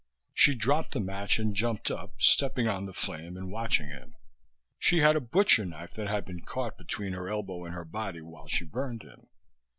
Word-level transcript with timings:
She 0.33 0.55
dropped 0.55 0.93
the 0.93 0.99
match 0.99 1.37
and 1.37 1.53
jumped 1.53 1.91
up, 1.91 2.19
stepping 2.19 2.67
on 2.67 2.87
the 2.87 2.91
flame 2.91 3.37
and 3.37 3.51
watching 3.51 3.85
him. 3.89 4.15
She 4.79 4.97
had 4.97 5.15
a 5.15 5.19
butcher 5.21 5.63
knife 5.63 5.93
that 5.93 6.07
had 6.07 6.25
been 6.25 6.41
caught 6.41 6.75
between 6.75 7.13
her 7.13 7.29
elbow 7.29 7.65
and 7.65 7.75
her 7.75 7.85
body 7.85 8.21
while 8.21 8.47
she 8.47 8.65
burned 8.65 9.03
him. 9.03 9.27